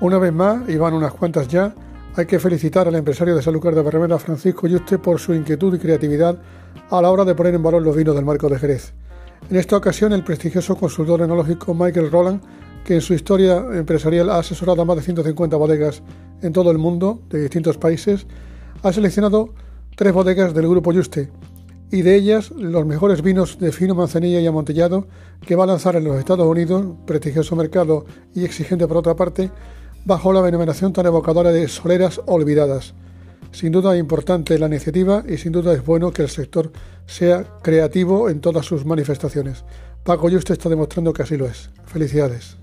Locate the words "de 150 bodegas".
14.96-16.02